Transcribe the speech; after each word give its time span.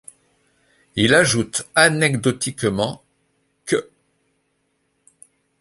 Il 0.95 1.13
ajoute 1.13 1.67
anecdotiquement 1.75 3.03
qu'. 3.67 3.83